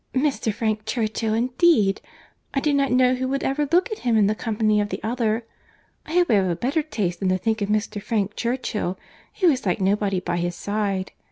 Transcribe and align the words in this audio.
Mr. 0.15 0.51
Frank 0.51 0.83
Churchill, 0.87 1.35
indeed! 1.35 2.01
I 2.55 2.59
do 2.59 2.73
not 2.73 2.91
know 2.91 3.13
who 3.13 3.27
would 3.27 3.43
ever 3.43 3.69
look 3.71 3.91
at 3.91 3.99
him 3.99 4.17
in 4.17 4.25
the 4.25 4.33
company 4.33 4.81
of 4.81 4.89
the 4.89 4.99
other. 5.03 5.45
I 6.07 6.13
hope 6.13 6.31
I 6.31 6.33
have 6.33 6.49
a 6.49 6.55
better 6.55 6.81
taste 6.81 7.19
than 7.19 7.29
to 7.29 7.37
think 7.37 7.61
of 7.61 7.69
Mr. 7.69 8.01
Frank 8.01 8.35
Churchill, 8.35 8.97
who 9.41 9.51
is 9.51 9.63
like 9.63 9.79
nobody 9.79 10.19
by 10.19 10.37
his 10.37 10.55
side. 10.55 11.11